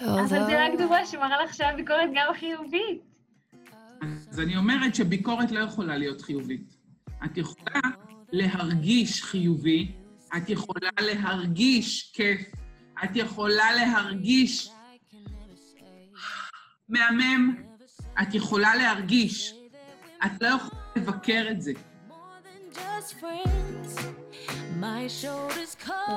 [0.00, 3.02] אבל זה רק דוגמה שמראה לך שהביקורת גם חיובית.
[4.30, 6.76] אז אני אומרת שביקורת לא יכולה להיות חיובית.
[7.24, 7.80] את יכולה
[8.32, 9.92] להרגיש חיובי,
[10.36, 12.52] את יכולה להרגיש כיף,
[13.04, 14.70] את יכולה להרגיש
[16.88, 17.54] מהמם,
[18.22, 19.54] את יכולה להרגיש.
[20.26, 21.72] את לא יכולה לבקר את זה.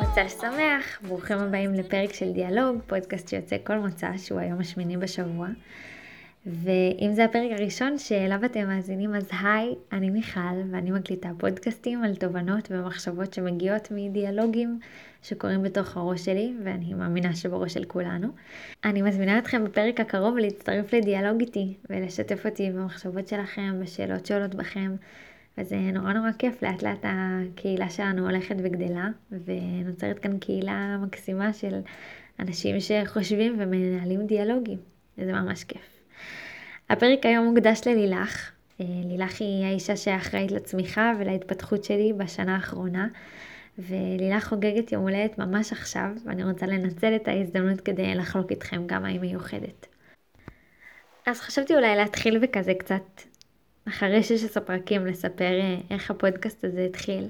[0.01, 5.47] מצע שמח, ברוכים הבאים לפרק של דיאלוג, פודקאסט שיוצא כל מוצא, שהוא היום השמיני בשבוע.
[6.45, 10.39] ואם זה הפרק הראשון שאליו אתם מאזינים, אז היי, אני מיכל,
[10.71, 14.79] ואני מקליטה פודקאסטים על תובנות ומחשבות שמגיעות מדיאלוגים
[15.23, 18.27] שקורים בתוך הראש שלי, ואני מאמינה שבראש של כולנו.
[18.83, 24.95] אני מזמינה אתכם בפרק הקרוב להצטרף לדיאלוג איתי, ולשתף אותי במחשבות שלכם, בשאלות שעולות בכם.
[25.57, 31.79] וזה נורא נורא כיף, לאט לאט הקהילה שלנו הולכת וגדלה, ונוצרת כאן קהילה מקסימה של
[32.39, 34.77] אנשים שחושבים ומנהלים דיאלוגים,
[35.17, 36.01] וזה ממש כיף.
[36.89, 38.51] הפרק היום מוקדש ללילך.
[38.81, 43.07] אה, לילך היא האישה שאחראית לצמיחה ולהתפתחות שלי בשנה האחרונה,
[43.79, 49.07] ולילך חוגגת יום הולדת ממש עכשיו, ואני רוצה לנצל את ההזדמנות כדי לחלוק איתכם כמה
[49.07, 49.87] היא מיוחדת.
[51.25, 53.21] אז חשבתי אולי להתחיל בכזה קצת,
[53.87, 57.27] אחרי 16 פרקים, לספר אה, איך הפודקאסט הזה התחיל.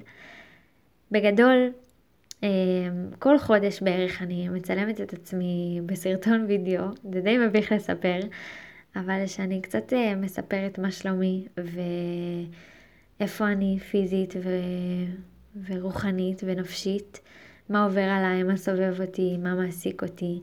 [1.10, 1.72] בגדול,
[2.44, 2.48] אה,
[3.18, 8.20] כל חודש בערך אני מצלמת את עצמי בסרטון וידאו, זה די מביך לספר,
[8.96, 11.46] אבל שאני קצת אה, מספרת מה שלומי
[13.18, 14.50] ואיפה אני פיזית ו...
[15.66, 17.20] ורוחנית ונפשית,
[17.68, 20.40] מה עובר עליי, מה סובב אותי, מה מעסיק אותי.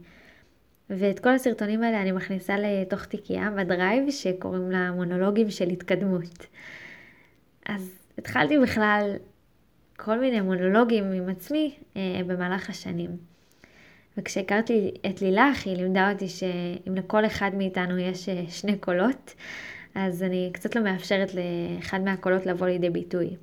[0.90, 6.46] ואת כל הסרטונים האלה אני מכניסה לתוך תיקייה בדרייב שקוראים לה מונולוגים של התקדמות.
[7.66, 9.16] אז התחלתי בכלל
[9.98, 13.10] כל מיני מונולוגים עם עצמי אה, במהלך השנים.
[14.18, 19.34] וכשהכרתי את לילך, היא לימדה אותי שאם לכל אחד מאיתנו יש אה, שני קולות,
[19.96, 23.36] אז אני קצת לא מאפשרת לאחד מהקולות לבוא לידי ביטוי.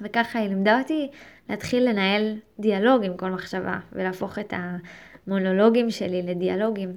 [0.00, 1.10] וככה היא לימדה אותי
[1.48, 4.52] להתחיל לנהל דיאלוג עם כל מחשבה, ולהפוך את
[5.26, 6.96] המונולוגים שלי לדיאלוגים.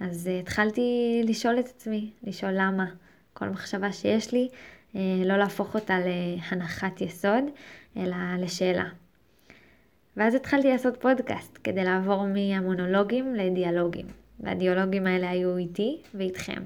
[0.00, 2.86] אז uh, התחלתי לשאול את עצמי, לשאול למה
[3.32, 4.48] כל מחשבה שיש לי,
[4.94, 7.44] uh, לא להפוך אותה להנחת יסוד,
[7.96, 8.88] אלא לשאלה.
[10.16, 14.06] ואז התחלתי לעשות פודקאסט כדי לעבור מהמונולוגים לדיאלוגים.
[14.40, 16.62] והדיאלוגים האלה היו איתי ואיתכם.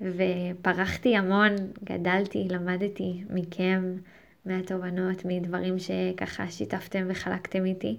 [0.00, 1.52] ופרחתי המון,
[1.84, 3.96] גדלתי, למדתי מכם,
[4.46, 7.96] מהתובנות, מדברים שככה שיתפתם וחלקתם איתי.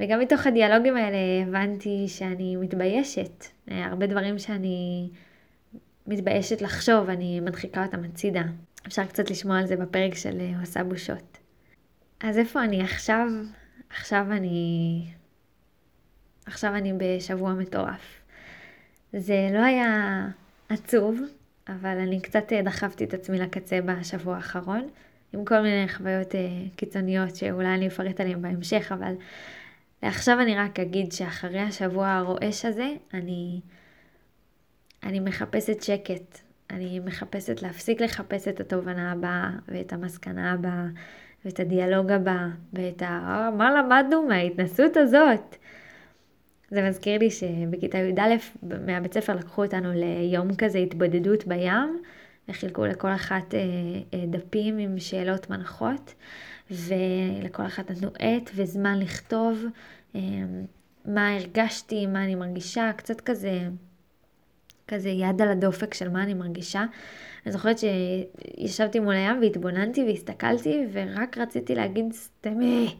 [0.00, 3.44] וגם מתוך הדיאלוגים האלה הבנתי שאני מתביישת.
[3.68, 5.08] הרבה דברים שאני
[6.06, 8.42] מתביישת לחשוב, אני מדחיקה אותם הצידה.
[8.86, 11.38] אפשר קצת לשמוע על זה בפרק של עושה בושות.
[12.20, 13.26] אז איפה אני עכשיו?
[13.90, 15.04] עכשיו אני...
[16.46, 18.20] עכשיו אני בשבוע מטורף.
[19.12, 20.26] זה לא היה
[20.68, 21.20] עצוב,
[21.68, 24.88] אבל אני קצת אה, דחפתי את עצמי לקצה בשבוע האחרון,
[25.32, 26.40] עם כל מיני חוויות אה,
[26.76, 29.14] קיצוניות שאולי אני אפרט עליהן בהמשך, אבל
[30.02, 33.60] עכשיו אני רק אגיד שאחרי השבוע הרועש הזה, אני,
[35.02, 36.40] אני מחפשת שקט.
[36.70, 40.86] אני מחפשת להפסיק לחפש את התובנה הבאה ואת המסקנה הבאה
[41.44, 43.48] ואת הדיאלוג הבא ואת ה...
[43.58, 45.56] מה למדנו מההתנסות הזאת?
[46.70, 48.36] זה מזכיר לי שבכיתה י"א
[48.86, 52.02] מהבית ספר לקחו אותנו ליום כזה התבודדות בים,
[52.50, 53.60] וחילקו לכל אחת אה,
[54.14, 56.14] אה, דפים עם שאלות מנחות,
[56.70, 59.64] ולכל אחת נתנו עט וזמן לכתוב
[60.14, 60.20] אה,
[61.04, 63.60] מה הרגשתי, מה אני מרגישה, קצת כזה,
[64.88, 66.84] כזה יד על הדופק של מה אני מרגישה.
[67.46, 72.96] אני זוכרת שישבתי מול הים והתבוננתי והסתכלתי ורק רציתי להגיד סתמי.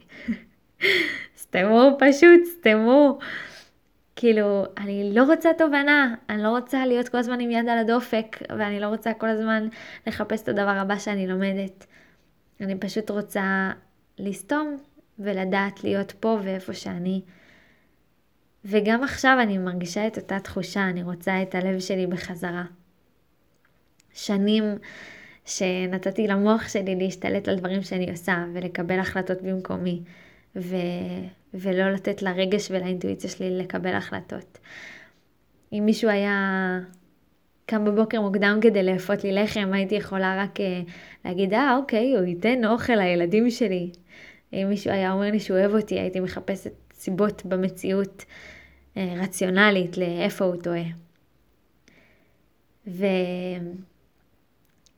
[1.43, 3.19] סתמו פשוט, סתמו.
[4.21, 8.37] כאילו, אני לא רוצה תובנה, אני לא רוצה להיות כל הזמן עם יד על הדופק,
[8.59, 9.69] ואני לא רוצה כל הזמן
[10.07, 11.87] לחפש את הדבר הבא שאני לומדת.
[12.61, 13.73] אני פשוט רוצה
[14.19, 14.77] לסתום
[15.19, 17.21] ולדעת להיות פה ואיפה שאני.
[18.65, 22.65] וגם עכשיו אני מרגישה את אותה תחושה, אני רוצה את הלב שלי בחזרה.
[24.15, 24.65] שנים
[25.45, 30.03] שנתתי למוח שלי להשתלט על דברים שאני עושה ולקבל החלטות במקומי.
[30.57, 30.77] ו...
[31.55, 34.59] ולא לתת לרגש ולאינטואיציה שלי לקבל החלטות.
[35.73, 36.79] אם מישהו היה
[37.67, 40.81] קם בבוקר מוקדם כדי לאפות לי לחם, הייתי יכולה רק אה,
[41.25, 43.91] להגיד, אה, אוקיי, הוא ייתן אוכל לילדים שלי.
[44.53, 48.25] אם מישהו היה אומר לי שהוא אוהב אותי, הייתי מחפשת סיבות במציאות
[48.97, 50.85] אה, רציונלית לאיפה הוא טועה.
[52.87, 53.07] ו...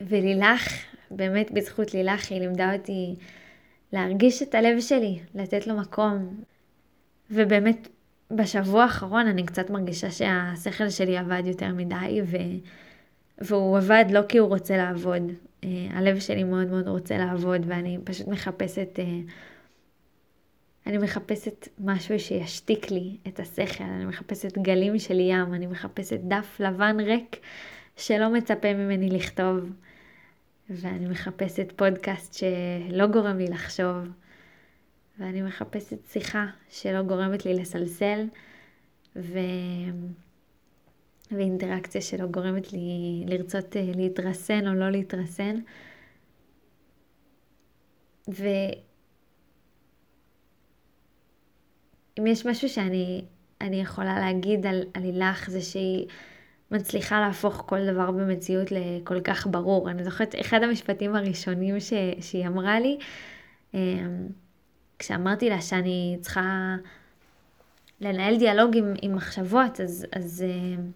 [0.00, 0.69] ולילך,
[1.10, 3.14] באמת בזכות לילך, היא לימדה אותי
[3.93, 6.43] להרגיש את הלב שלי, לתת לו מקום.
[7.31, 7.89] ובאמת,
[8.31, 12.37] בשבוע האחרון אני קצת מרגישה שהשכל שלי עבד יותר מדי, ו...
[13.39, 15.23] והוא עבד לא כי הוא רוצה לעבוד.
[15.62, 18.99] Uh, הלב שלי מאוד מאוד רוצה לעבוד, ואני פשוט מחפשת...
[18.99, 19.31] Uh,
[20.87, 26.61] אני מחפשת משהו שישתיק לי את השכל, אני מחפשת גלים של ים, אני מחפשת דף
[26.61, 27.37] לבן ריק
[27.97, 29.71] שלא מצפה ממני לכתוב,
[30.70, 34.09] ואני מחפשת פודקאסט שלא גורם לי לחשוב,
[35.19, 38.26] ואני מחפשת שיחה שלא גורמת לי לסלסל,
[39.17, 39.38] ו...
[41.31, 45.56] ואינטראקציה שלא גורמת לי לרצות אה, להתרסן או לא להתרסן.
[48.29, 48.47] ו...
[52.19, 53.26] אם יש משהו שאני
[53.81, 56.06] יכולה להגיד על, על לילך זה שהיא
[56.73, 59.91] מצליחה להפוך כל דבר במציאות לכל כך ברור.
[59.91, 62.99] אני זוכרת אחד המשפטים הראשונים ש, שהיא אמרה לי,
[63.75, 64.29] אמ,
[64.99, 66.77] כשאמרתי לה שאני צריכה
[68.01, 70.91] לנהל דיאלוג עם, עם מחשבות, אז, אז, אמ,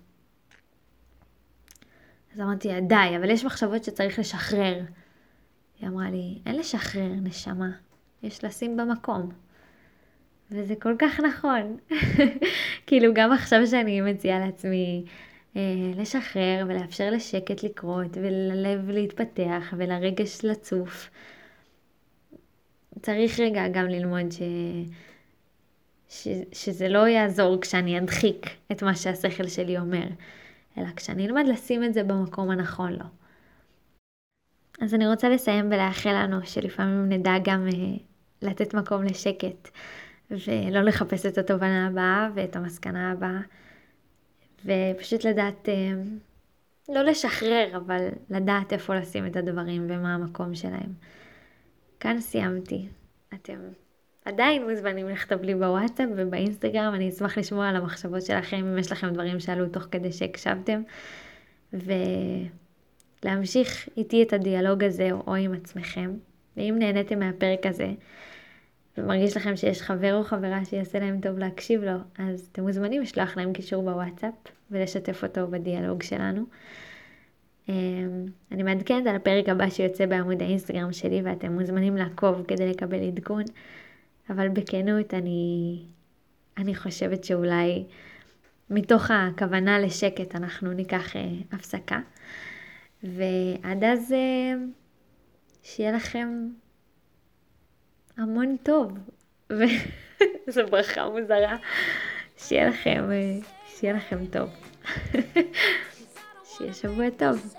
[2.35, 4.81] אז אמרתי לה, די, אבל יש מחשבות שצריך לשחרר.
[5.81, 7.71] היא אמרה לי, אין לשחרר, נשמה,
[8.23, 9.31] יש לשים במקום.
[10.51, 11.77] וזה כל כך נכון.
[12.87, 15.13] כאילו, גם עכשיו שאני מציעה לעצמי אה,
[15.97, 21.11] לשחרר ולאפשר לשקט לקרות וללב להתפתח ולרגש לצוף,
[23.03, 24.43] צריך רגע גם ללמוד ש...
[26.09, 26.29] ש...
[26.53, 30.07] שזה לא יעזור כשאני אדחיק את מה שהשכל שלי אומר,
[30.79, 33.05] אלא כשאני אלמד לשים את זה במקום הנכון לו.
[34.81, 38.01] אז אני רוצה לסיים ולאחל לנו שלפעמים נדע גם uh,
[38.43, 39.69] לתת מקום לשקט.
[40.31, 43.41] ולא לחפש את התובנה הבאה ואת המסקנה הבאה,
[44.65, 45.93] ופשוט לדעת, אה,
[46.89, 50.93] לא לשחרר, אבל לדעת איפה לשים את הדברים ומה המקום שלהם.
[52.01, 52.87] כאן סיימתי.
[53.35, 53.59] אתם
[54.25, 59.13] עדיין מוזמנים לכתוב לי בוואטסאפ ובאינסטגרם, אני אשמח לשמוע על המחשבות שלכם, אם יש לכם
[59.13, 60.83] דברים שעלו תוך כדי שהקשבתם,
[63.23, 66.11] ולהמשיך איתי את הדיאלוג הזה או עם עצמכם.
[66.57, 67.93] ואם נהניתם מהפרק הזה,
[68.99, 73.37] ומרגיש לכם שיש חבר או חברה שיעשה להם טוב להקשיב לו, אז אתם מוזמנים לשלוח
[73.37, 74.35] להם קישור בוואטסאפ
[74.71, 76.45] ולשתף אותו בדיאלוג שלנו.
[77.69, 83.03] אמ, אני מעדכנת על הפרק הבא שיוצא בעמוד האינסטגרם שלי ואתם מוזמנים לעקוב כדי לקבל
[83.03, 83.43] עדכון,
[84.31, 85.83] אבל בכנות אני,
[86.59, 87.85] אני חושבת שאולי
[88.71, 92.01] מתוך הכוונה לשקט אנחנו ניקח אה, הפסקה.
[93.03, 94.55] ועד אז אה,
[95.63, 96.49] שיהיה לכם
[98.17, 98.93] המון טוב.
[99.51, 101.57] וזו ברכה מוזרה.
[102.39, 103.05] שיהיה לכם,
[103.67, 104.51] שיהיה לכם טוב.
[106.57, 107.55] שיהיה שבוע טוב.